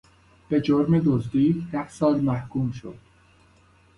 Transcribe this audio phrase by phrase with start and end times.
[0.49, 2.97] به جرم دزدی ده سال محکوم شد.